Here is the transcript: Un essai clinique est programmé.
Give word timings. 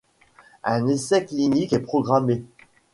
Un 0.63 0.87
essai 0.87 1.27
clinique 1.27 1.73
est 1.73 1.79
programmé. 1.79 2.43